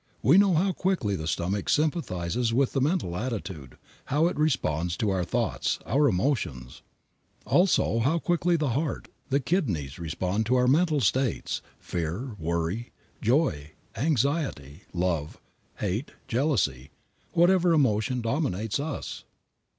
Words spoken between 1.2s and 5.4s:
stomach sympathizes with the mental attitude, how it responds to our